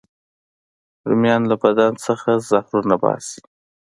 رومیان 1.07 1.41
له 1.49 1.55
بدن 1.61 1.93
نه 2.25 2.33
زهرونه 2.49 2.93
وباسي 2.97 3.39